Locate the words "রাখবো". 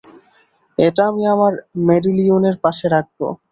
2.95-3.27